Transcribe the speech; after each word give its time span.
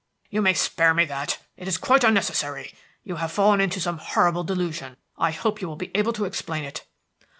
"You 0.31 0.41
may 0.41 0.55
spare 0.55 0.95
me 0.95 1.05
that. 1.05 1.37
It 1.57 1.67
is 1.67 1.77
quite 1.77 2.03
unnecessary. 2.03 2.73
You 3.03 3.17
have 3.17 3.31
fallen 3.31 3.61
into 3.61 3.79
some 3.79 3.99
horrible 3.99 4.43
delusion. 4.43 4.97
I 5.15 5.29
hope 5.29 5.61
you 5.61 5.67
will 5.67 5.75
be 5.75 5.91
able 5.93 6.13
to 6.13 6.25
explain 6.25 6.63
it." 6.63 6.83